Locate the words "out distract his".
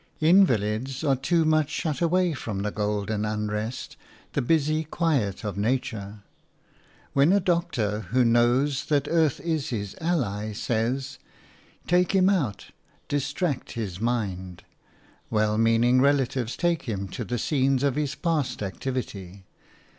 12.31-13.99